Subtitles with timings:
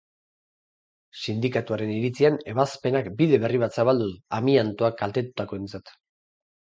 [1.25, 5.93] Sindikatuaren iritzian, ebazpenak bide berri bat zabaldu du, amiantoak kaltetutakoentzat.